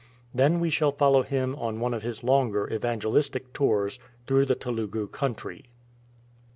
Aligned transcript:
Then 0.33 0.59
we 0.59 0.71
shall 0.71 0.91
follow 0.91 1.21
him 1.21 1.55
on 1.57 1.79
one 1.79 1.93
of 1.93 2.01
his 2.01 2.23
longer 2.23 2.67
evangelistic 2.73 3.53
tours 3.53 3.99
through 4.25 4.47
the 4.47 4.55
Telugu 4.55 5.07
country. 5.07 5.65